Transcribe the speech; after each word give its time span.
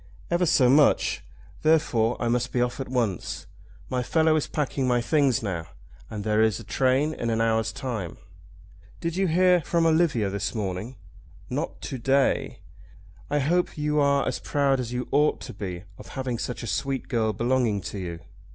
"Ever 0.31 0.47
so 0.47 0.67
much; 0.67 1.23
therefore 1.61 2.17
I 2.19 2.27
must 2.27 2.51
be 2.51 2.59
off 2.59 2.79
at 2.79 2.87
once. 2.87 3.45
My 3.87 4.01
fellow 4.01 4.35
is 4.35 4.47
packing 4.47 4.87
my 4.87 4.99
things 4.99 5.43
now; 5.43 5.67
and 6.09 6.23
there 6.23 6.41
is 6.41 6.59
a 6.59 6.63
train 6.63 7.13
in 7.13 7.29
an 7.29 7.39
hour's 7.39 7.71
time." 7.71 8.17
"Did 8.99 9.15
you 9.15 9.27
hear 9.27 9.61
from 9.61 9.85
Olivia 9.85 10.31
this 10.31 10.55
morning?" 10.55 10.95
"Not 11.51 11.81
to 11.81 11.99
day." 11.99 12.61
"I 13.29 13.37
hope 13.37 13.77
you 13.77 13.99
are 13.99 14.27
as 14.27 14.39
proud 14.39 14.79
as 14.79 14.91
you 14.91 15.07
ought 15.11 15.39
to 15.41 15.53
be 15.53 15.83
of 15.99 16.07
having 16.17 16.39
such 16.39 16.63
a 16.63 16.65
sweet 16.67 17.07
girl 17.07 17.31
belonging 17.31 17.79
to 17.81 17.99
you." 17.99 18.19